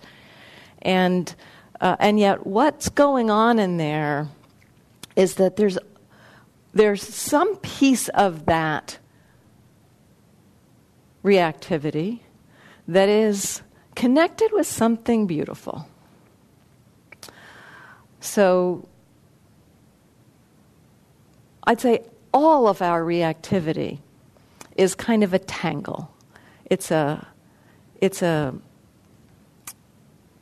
And, 0.81 1.35
uh, 1.83 1.97
and 1.99 2.19
yet, 2.19 2.47
what's 2.47 2.89
going 2.89 3.31
on 3.31 3.59
in 3.59 3.77
there 3.77 4.29
is 5.15 5.35
that 5.35 5.57
there's, 5.57 5.77
there's 6.77 7.03
some 7.03 7.57
piece 7.57 8.09
of 8.11 8.45
that 8.47 8.99
reactivity 11.25 12.21
that 12.87 13.09
is 13.09 13.63
connected 13.95 14.51
with 14.53 14.67
something 14.67 15.27
beautiful. 15.27 15.89
So, 18.21 18.87
I'd 21.65 21.81
say 21.81 22.05
all 22.33 22.69
of 22.69 22.83
our 22.83 23.03
reactivity 23.03 24.01
is 24.77 24.95
kind 24.95 25.25
of 25.25 25.33
a 25.33 25.39
tangle. 25.39 26.11
It's 26.67 26.91
a, 26.91 27.27
it's 28.03 28.21
a, 28.21 28.55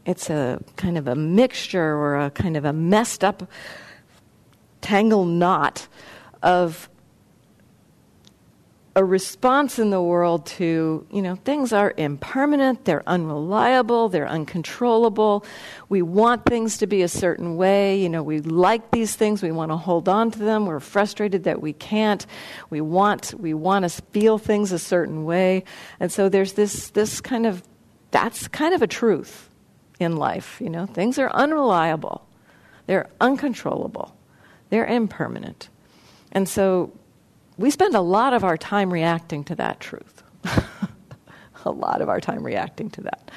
it's 0.04 0.28
a 0.30 0.60
kind 0.74 0.98
of 0.98 1.06
a 1.06 1.14
mixture 1.14 1.94
or 1.94 2.18
a 2.18 2.30
kind 2.30 2.56
of 2.56 2.64
a 2.64 2.72
messed 2.72 3.22
up 3.22 3.48
tangle 4.80 5.24
knot 5.24 5.86
of 6.44 6.88
a 8.96 9.04
response 9.04 9.78
in 9.80 9.90
the 9.90 10.00
world 10.00 10.46
to, 10.46 11.04
you 11.10 11.20
know, 11.20 11.34
things 11.34 11.72
are 11.72 11.92
impermanent, 11.96 12.84
they're 12.84 13.02
unreliable, 13.08 14.08
they're 14.08 14.28
uncontrollable. 14.28 15.44
We 15.88 16.00
want 16.02 16.44
things 16.44 16.78
to 16.78 16.86
be 16.86 17.02
a 17.02 17.08
certain 17.08 17.56
way. 17.56 18.00
You 18.00 18.08
know, 18.08 18.22
we 18.22 18.38
like 18.40 18.92
these 18.92 19.16
things, 19.16 19.42
we 19.42 19.50
want 19.50 19.72
to 19.72 19.76
hold 19.76 20.08
on 20.08 20.30
to 20.32 20.38
them. 20.38 20.66
We're 20.66 20.78
frustrated 20.78 21.44
that 21.44 21.60
we 21.60 21.72
can't. 21.72 22.24
We 22.70 22.80
want 22.80 23.34
we 23.36 23.52
want 23.52 23.82
to 23.84 24.02
feel 24.12 24.38
things 24.38 24.70
a 24.70 24.78
certain 24.78 25.24
way. 25.24 25.64
And 25.98 26.12
so 26.12 26.28
there's 26.28 26.52
this 26.52 26.90
this 26.90 27.20
kind 27.20 27.46
of 27.46 27.64
that's 28.12 28.46
kind 28.46 28.74
of 28.74 28.82
a 28.82 28.86
truth 28.86 29.50
in 29.98 30.16
life, 30.16 30.60
you 30.60 30.70
know. 30.70 30.86
Things 30.86 31.18
are 31.18 31.30
unreliable. 31.30 32.28
They're 32.86 33.10
uncontrollable. 33.20 34.16
They're 34.70 34.86
impermanent. 34.86 35.68
And 36.34 36.48
so 36.48 36.92
we 37.56 37.70
spend 37.70 37.94
a 37.94 38.00
lot 38.00 38.34
of 38.34 38.44
our 38.44 38.56
time 38.56 38.92
reacting 38.92 39.44
to 39.44 39.54
that 39.54 39.80
truth. 39.80 40.22
a 41.64 41.70
lot 41.70 42.02
of 42.02 42.08
our 42.08 42.20
time 42.20 42.44
reacting 42.44 42.90
to 42.90 43.02
that. 43.02 43.30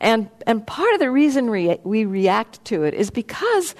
And, 0.00 0.28
and 0.46 0.66
part 0.66 0.92
of 0.94 1.00
the 1.00 1.10
reason 1.10 1.48
re- 1.48 1.80
we 1.82 2.04
react 2.04 2.64
to 2.66 2.84
it 2.84 2.94
is 2.94 3.10
because 3.10 3.74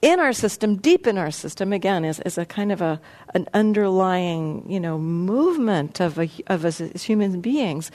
in 0.00 0.18
our 0.18 0.32
system, 0.32 0.76
deep 0.76 1.06
in 1.06 1.18
our 1.18 1.30
system, 1.30 1.72
again, 1.72 2.04
is, 2.04 2.18
is 2.20 2.38
a 2.38 2.44
kind 2.44 2.72
of 2.72 2.80
a, 2.80 3.00
an 3.34 3.48
underlying, 3.54 4.64
you 4.68 4.80
know, 4.80 4.98
movement 4.98 6.00
of, 6.00 6.18
a, 6.18 6.28
of 6.48 6.64
us 6.64 6.80
as 6.80 7.02
human 7.04 7.40
beings. 7.40 7.90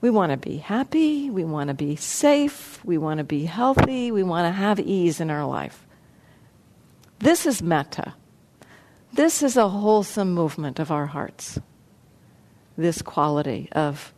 We 0.00 0.10
want 0.10 0.30
to 0.30 0.36
be 0.36 0.58
happy, 0.58 1.30
we 1.30 1.44
want 1.44 1.68
to 1.68 1.74
be 1.74 1.96
safe, 1.96 2.84
we 2.84 2.98
want 2.98 3.18
to 3.18 3.24
be 3.24 3.44
healthy, 3.44 4.10
we 4.10 4.22
want 4.22 4.46
to 4.46 4.52
have 4.52 4.80
ease 4.80 5.20
in 5.20 5.30
our 5.30 5.46
life. 5.46 5.86
This 7.20 7.46
is 7.46 7.62
metta. 7.62 8.14
This 9.12 9.42
is 9.42 9.56
a 9.58 9.68
wholesome 9.68 10.32
movement 10.32 10.78
of 10.78 10.90
our 10.90 11.06
hearts. 11.06 11.60
This 12.78 13.02
quality 13.02 13.68
of 13.72 14.12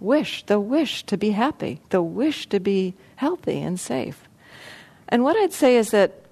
wish, 0.00 0.44
the 0.46 0.58
wish 0.58 1.04
to 1.04 1.16
be 1.16 1.30
happy, 1.30 1.80
the 1.90 2.02
wish 2.02 2.48
to 2.48 2.58
be 2.58 2.94
healthy 3.16 3.60
and 3.62 3.78
safe. 3.78 4.28
And 5.08 5.22
what 5.22 5.36
I'd 5.36 5.52
say 5.52 5.76
is 5.76 5.92
that 5.92 6.24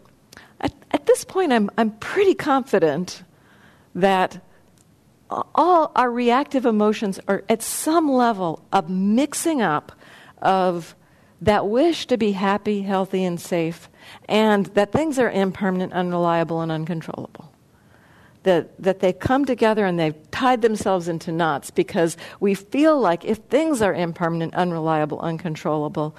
at, 0.61 0.73
at 0.91 1.07
this 1.07 1.25
point, 1.25 1.53
I'm, 1.53 1.71
I'm 1.79 1.93
pretty 1.93 2.35
confident 2.35 3.23
that 3.95 4.43
all 5.31 5.93
our 5.95 6.11
reactive 6.11 6.67
emotions 6.67 7.21
are 7.29 7.45
at 7.49 7.63
some 7.63 8.11
level 8.11 8.65
a 8.73 8.83
mixing 8.83 9.63
up 9.63 9.93
of 10.43 10.95
that 11.41 11.69
wish 11.69 12.07
to 12.07 12.17
be 12.17 12.33
happy, 12.33 12.83
healthy, 12.83 13.25
and 13.25 13.41
safe, 13.41 13.89
and 14.29 14.67
that 14.67 14.93
things 14.93 15.19
are 15.19 15.31
impermanent, 15.31 15.93
unreliable, 15.93 16.61
and 16.61 16.73
uncontrollable. 16.73 17.53
That, 18.43 18.81
that 18.81 19.01
they 19.01 19.13
come 19.13 19.45
together 19.45 19.85
and 19.85 19.99
they've 19.99 20.31
tied 20.31 20.63
themselves 20.63 21.09
into 21.09 21.33
knots 21.33 21.73
because 21.73 22.17
we 22.39 22.55
feel 22.55 22.99
like 22.99 23.25
if 23.25 23.39
things 23.39 23.83
are 23.83 23.93
impermanent, 23.93 24.55
unreliable, 24.55 25.19
uncontrollable, 25.19 26.17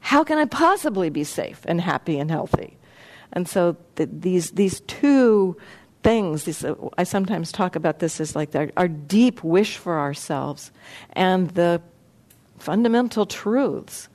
how 0.00 0.24
can 0.24 0.38
I 0.38 0.44
possibly 0.46 1.08
be 1.08 1.22
safe 1.22 1.60
and 1.66 1.80
happy 1.80 2.18
and 2.18 2.30
healthy? 2.30 2.76
And 3.32 3.48
so 3.48 3.76
the, 3.94 4.06
these, 4.06 4.52
these 4.52 4.80
two 4.80 5.56
things, 6.02 6.44
these, 6.44 6.64
uh, 6.64 6.74
I 6.96 7.04
sometimes 7.04 7.52
talk 7.52 7.76
about 7.76 7.98
this 7.98 8.20
as 8.20 8.34
like 8.34 8.54
our 8.76 8.88
deep 8.88 9.44
wish 9.44 9.76
for 9.76 9.98
ourselves 9.98 10.72
and 11.12 11.50
the 11.50 11.82
fundamental 12.58 13.26
truths 13.26 14.08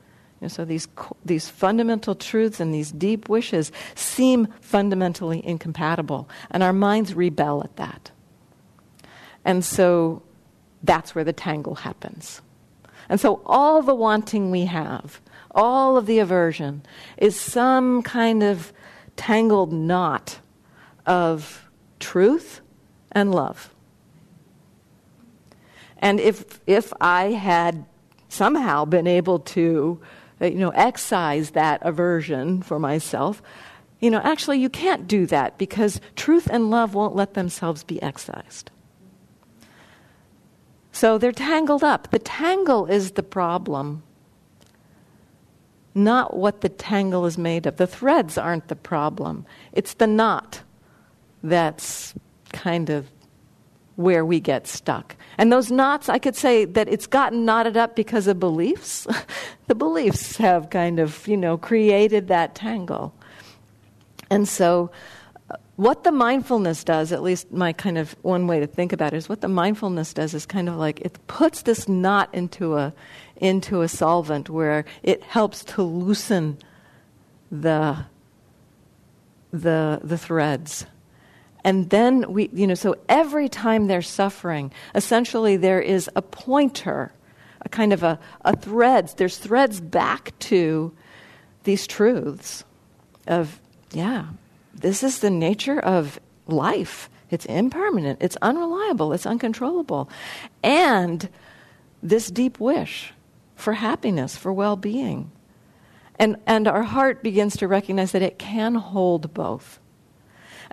know, 0.43 0.47
so 0.47 0.65
these, 0.65 0.87
these 1.25 1.49
fundamental 1.49 2.15
truths 2.15 2.59
and 2.59 2.73
these 2.73 2.91
deep 2.91 3.29
wishes 3.29 3.71
seem 3.95 4.47
fundamentally 4.61 5.45
incompatible, 5.45 6.29
and 6.51 6.63
our 6.63 6.73
minds 6.73 7.13
rebel 7.13 7.63
at 7.63 7.75
that. 7.77 8.11
And 9.45 9.63
so 9.63 10.21
that's 10.83 11.15
where 11.15 11.23
the 11.23 11.33
tangle 11.33 11.75
happens. 11.75 12.41
And 13.09 13.19
so 13.19 13.41
all 13.45 13.81
the 13.81 13.95
wanting 13.95 14.51
we 14.51 14.65
have, 14.65 15.21
all 15.51 15.97
of 15.97 16.05
the 16.05 16.19
aversion, 16.19 16.83
is 17.17 17.39
some 17.39 18.01
kind 18.01 18.43
of 18.43 18.71
tangled 19.15 19.73
knot 19.73 20.39
of 21.05 21.69
truth 21.99 22.61
and 23.11 23.33
love. 23.33 23.73
And 25.99 26.19
if, 26.19 26.59
if 26.67 26.91
I 26.99 27.31
had 27.31 27.85
somehow 28.27 28.85
been 28.85 29.07
able 29.07 29.39
to 29.39 30.01
Uh, 30.43 30.47
you 30.47 30.57
know, 30.57 30.71
excise 30.71 31.51
that 31.51 31.79
aversion 31.83 32.61
for 32.61 32.77
myself. 32.77 33.41
You 34.01 34.11
know, 34.11 34.19
actually, 34.23 34.59
you 34.59 34.69
can't 34.69 35.07
do 35.07 35.25
that 35.27 35.57
because 35.57 36.01
truth 36.17 36.49
and 36.51 36.69
love 36.69 36.93
won't 36.93 37.15
let 37.15 37.33
themselves 37.33 37.85
be 37.85 38.01
excised. 38.01 38.69
So 40.91 41.17
they're 41.17 41.31
tangled 41.31 41.83
up. 41.83 42.11
The 42.11 42.19
tangle 42.19 42.85
is 42.87 43.11
the 43.11 43.23
problem, 43.23 44.03
not 45.95 46.35
what 46.35 46.59
the 46.59 46.69
tangle 46.69 47.25
is 47.25 47.37
made 47.37 47.65
of. 47.65 47.77
The 47.77 47.87
threads 47.87 48.37
aren't 48.37 48.67
the 48.67 48.75
problem, 48.75 49.45
it's 49.71 49.93
the 49.93 50.07
knot 50.07 50.61
that's 51.41 52.13
kind 52.51 52.89
of 52.89 53.09
where 53.95 54.25
we 54.25 54.39
get 54.39 54.67
stuck. 54.67 55.15
And 55.37 55.51
those 55.51 55.71
knots, 55.71 56.09
I 56.09 56.19
could 56.19 56.35
say 56.35 56.65
that 56.65 56.87
it's 56.89 57.07
gotten 57.07 57.45
knotted 57.45 57.77
up 57.77 57.95
because 57.95 58.27
of 58.27 58.39
beliefs. 58.39 59.07
the 59.67 59.75
beliefs 59.75 60.37
have 60.37 60.69
kind 60.69 60.99
of, 60.99 61.27
you 61.27 61.37
know, 61.37 61.57
created 61.57 62.27
that 62.27 62.55
tangle. 62.55 63.13
And 64.29 64.47
so, 64.47 64.91
uh, 65.49 65.57
what 65.75 66.03
the 66.03 66.11
mindfulness 66.11 66.83
does, 66.83 67.11
at 67.11 67.21
least 67.21 67.51
my 67.51 67.73
kind 67.73 67.97
of 67.97 68.15
one 68.21 68.47
way 68.47 68.59
to 68.59 68.67
think 68.67 68.93
about 68.93 69.13
it, 69.13 69.17
is 69.17 69.29
what 69.29 69.41
the 69.41 69.47
mindfulness 69.47 70.13
does 70.13 70.33
is 70.33 70.45
kind 70.45 70.69
of 70.69 70.75
like 70.75 71.01
it 71.01 71.19
puts 71.27 71.63
this 71.63 71.87
knot 71.87 72.29
into 72.33 72.77
a, 72.77 72.93
into 73.37 73.81
a 73.81 73.87
solvent 73.87 74.49
where 74.49 74.85
it 75.03 75.21
helps 75.23 75.63
to 75.65 75.83
loosen 75.83 76.57
the, 77.51 78.05
the, 79.51 79.99
the 80.03 80.17
threads 80.17 80.85
and 81.63 81.89
then 81.89 82.31
we, 82.31 82.49
you 82.53 82.67
know, 82.67 82.73
so 82.73 82.95
every 83.07 83.47
time 83.47 83.87
they're 83.87 84.01
suffering, 84.01 84.71
essentially 84.95 85.55
there 85.55 85.81
is 85.81 86.09
a 86.15 86.21
pointer, 86.21 87.11
a 87.61 87.69
kind 87.69 87.93
of 87.93 88.03
a, 88.03 88.19
a 88.43 88.55
threads, 88.55 89.13
there's 89.13 89.37
threads 89.37 89.79
back 89.79 90.37
to 90.39 90.93
these 91.63 91.87
truths 91.87 92.65
of, 93.27 93.61
yeah, 93.91 94.25
this 94.73 95.03
is 95.03 95.19
the 95.19 95.29
nature 95.29 95.79
of 95.79 96.19
life. 96.47 97.09
It's 97.29 97.45
impermanent, 97.45 98.19
it's 98.21 98.37
unreliable, 98.41 99.13
it's 99.13 99.25
uncontrollable. 99.25 100.09
And 100.61 101.29
this 102.01 102.29
deep 102.29 102.59
wish 102.59 103.13
for 103.55 103.73
happiness, 103.73 104.35
for 104.35 104.51
well 104.51 104.75
being. 104.75 105.31
And, 106.19 106.37
and 106.45 106.67
our 106.67 106.83
heart 106.83 107.23
begins 107.23 107.57
to 107.57 107.67
recognize 107.67 108.11
that 108.11 108.21
it 108.21 108.37
can 108.37 108.75
hold 108.75 109.33
both. 109.33 109.79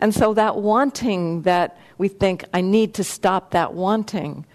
And 0.00 0.14
so 0.14 0.34
that 0.34 0.56
wanting 0.56 1.42
that 1.42 1.78
we 1.98 2.08
think, 2.08 2.44
I 2.54 2.62
need 2.62 2.94
to 2.94 3.04
stop 3.04 3.50
that 3.50 3.74
wanting, 3.74 4.46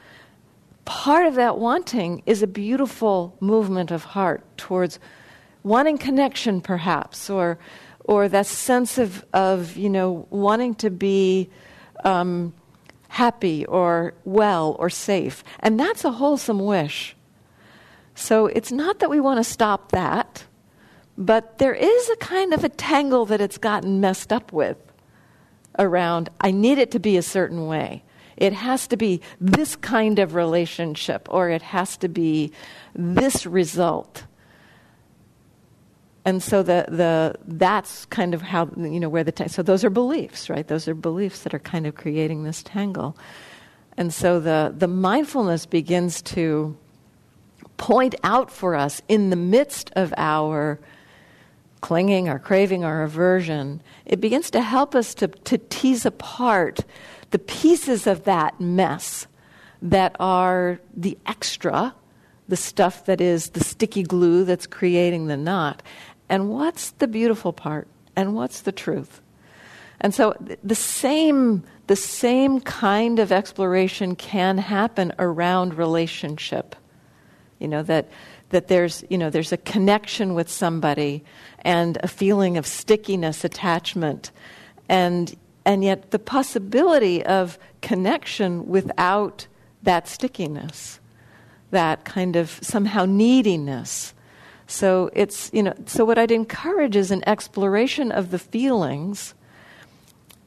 part 0.85 1.27
of 1.27 1.35
that 1.35 1.57
wanting 1.57 2.23
is 2.25 2.41
a 2.41 2.47
beautiful 2.47 3.35
movement 3.39 3.91
of 3.91 4.03
heart 4.03 4.43
towards 4.57 4.99
wanting 5.63 5.97
connection, 5.97 6.61
perhaps, 6.61 7.29
or, 7.29 7.59
or 8.03 8.27
that 8.29 8.47
sense 8.47 8.97
of, 8.97 9.23
of, 9.33 9.77
you 9.77 9.89
know, 9.89 10.27
wanting 10.29 10.75
to 10.75 10.89
be 10.89 11.49
um, 12.03 12.53
happy 13.07 13.65
or 13.65 14.13
well 14.25 14.75
or 14.79 14.89
safe. 14.89 15.43
And 15.59 15.79
that's 15.79 16.03
a 16.03 16.11
wholesome 16.11 16.59
wish. 16.59 17.15
So 18.15 18.47
it's 18.47 18.71
not 18.71 18.99
that 18.99 19.09
we 19.09 19.19
want 19.19 19.39
to 19.39 19.43
stop 19.43 19.91
that, 19.91 20.45
but 21.17 21.57
there 21.57 21.73
is 21.73 22.09
a 22.09 22.15
kind 22.17 22.53
of 22.53 22.63
a 22.63 22.69
tangle 22.69 23.25
that 23.25 23.41
it's 23.41 23.57
gotten 23.57 24.01
messed 24.01 24.33
up 24.33 24.51
with 24.51 24.77
around, 25.79 26.29
I 26.41 26.51
need 26.51 26.77
it 26.77 26.91
to 26.91 26.99
be 26.99 27.17
a 27.17 27.21
certain 27.21 27.67
way. 27.67 28.03
It 28.37 28.53
has 28.53 28.87
to 28.87 28.97
be 28.97 29.21
this 29.39 29.75
kind 29.75 30.19
of 30.19 30.35
relationship, 30.35 31.27
or 31.31 31.49
it 31.49 31.61
has 31.61 31.97
to 31.97 32.09
be 32.09 32.51
this 32.93 33.45
result. 33.45 34.23
and 36.25 36.41
so 36.41 36.63
the, 36.63 36.85
the 36.89 37.35
that's 37.45 38.05
kind 38.07 38.33
of 38.33 38.41
how 38.41 38.69
you 38.75 38.99
know 38.99 39.09
where 39.09 39.23
the 39.23 39.47
so 39.47 39.61
those 39.61 39.83
are 39.85 39.89
beliefs 39.91 40.49
right 40.49 40.67
those 40.67 40.87
are 40.87 40.95
beliefs 40.95 41.43
that 41.43 41.53
are 41.53 41.59
kind 41.59 41.85
of 41.85 41.95
creating 41.95 42.43
this 42.43 42.63
tangle 42.63 43.15
and 43.95 44.13
so 44.13 44.39
the 44.39 44.73
the 44.75 44.87
mindfulness 44.87 45.65
begins 45.65 46.21
to 46.21 46.75
point 47.77 48.15
out 48.23 48.49
for 48.51 48.75
us 48.75 49.01
in 49.07 49.29
the 49.29 49.35
midst 49.35 49.91
of 49.95 50.13
our 50.17 50.79
clinging 51.85 52.27
our 52.27 52.39
craving 52.39 52.83
our 52.83 53.03
aversion 53.03 53.81
it 54.05 54.19
begins 54.19 54.49
to 54.49 54.61
help 54.61 54.95
us 54.95 55.13
to, 55.13 55.27
to 55.27 55.57
tease 55.69 56.05
apart 56.05 56.79
the 57.31 57.39
pieces 57.39 58.07
of 58.07 58.23
that 58.23 58.59
mess 58.59 59.27
that 59.81 60.15
are 60.19 60.79
the 60.95 61.17
extra 61.25 61.93
the 62.47 62.55
stuff 62.55 63.05
that 63.05 63.21
is 63.21 63.51
the 63.51 63.63
sticky 63.63 64.03
glue 64.03 64.43
that's 64.43 64.67
creating 64.67 65.27
the 65.27 65.37
knot. 65.37 65.81
And 66.29 66.49
what's 66.49 66.91
the 66.91 67.07
beautiful 67.07 67.53
part? 67.53 67.87
And 68.15 68.35
what's 68.35 68.61
the 68.61 68.71
truth? 68.71 69.21
And 69.99 70.13
so 70.13 70.35
the 70.63 70.75
same 70.75 71.63
the 71.87 71.95
same 71.95 72.61
kind 72.61 73.19
of 73.19 73.31
exploration 73.31 74.15
can 74.15 74.57
happen 74.57 75.13
around 75.19 75.75
relationship. 75.75 76.75
You 77.59 77.67
know 77.67 77.83
that 77.83 78.09
that 78.55 78.69
there's 78.69 79.03
you 79.09 79.17
know 79.17 79.29
there's 79.29 79.51
a 79.51 79.57
connection 79.57 80.33
with 80.33 80.49
somebody 80.49 81.25
and 81.59 81.97
a 82.01 82.07
feeling 82.07 82.57
of 82.57 82.65
stickiness 82.65 83.43
attachment. 83.43 84.31
And 84.87 85.35
and 85.65 85.83
yet 85.83 86.11
the 86.11 86.19
possibility 86.19 87.25
of 87.25 87.59
connection 87.81 88.65
without 88.67 89.47
that 89.83 90.07
stickiness 90.07 91.01
that 91.71 92.05
kind 92.05 92.37
of 92.37 92.57
somehow 92.61 93.03
neediness. 93.03 94.13
So 94.67 95.09
it's, 95.13 95.51
you 95.53 95.61
know, 95.61 95.73
so 95.85 96.05
what 96.05 96.17
I'd 96.17 96.31
encourage 96.31 96.95
is 96.95 97.11
an 97.11 97.27
exploration 97.27 98.11
of 98.11 98.31
the 98.31 98.39
feelings 98.39 99.33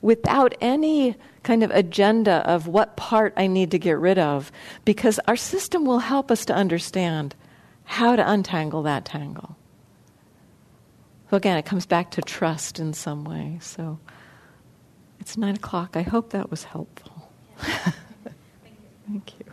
without 0.01 0.55
any 0.63 1.17
kind 1.43 1.63
of 1.63 1.71
agenda 1.73 2.37
of 2.49 2.67
what 2.67 2.97
part 2.97 3.35
I 3.37 3.47
need 3.47 3.71
to 3.73 3.79
get 3.79 3.99
rid 3.99 4.19
of, 4.19 4.51
because 4.87 5.21
our 5.29 5.37
system 5.37 5.85
will 5.85 5.99
help 5.99 6.31
us 6.31 6.47
to 6.47 6.55
understand 6.55 7.35
how 7.89 8.15
to 8.15 8.31
untangle 8.31 8.83
that 8.83 9.07
tangle. 9.07 9.57
So 11.31 11.39
again, 11.39 11.57
it 11.57 11.65
comes 11.65 11.87
back 11.87 12.11
to 12.13 12.23
trust 12.23 12.79
in 12.79 12.93
some 12.93 13.25
way. 13.25 13.59
So 13.63 13.99
it's 15.21 15.39
nine 15.39 15.57
o'clock. 15.57 15.97
I 15.97 16.03
hope 16.03 16.31
that 16.31 16.51
was 16.51 16.65
helpful. 16.65 17.31
Thank 17.59 17.95
you. 18.25 18.33
Thank 19.07 19.35
you. 19.41 19.48